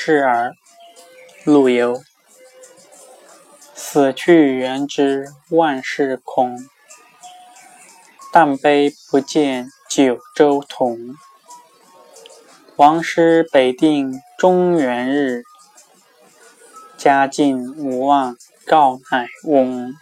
[0.00, 0.54] 示儿。
[1.44, 2.00] 陆游：
[3.74, 6.56] 死去元知万事空，
[8.32, 11.16] 但悲不见九州同。
[12.76, 15.42] 王师北定中原日，
[16.96, 19.92] 家境无望告乃翁。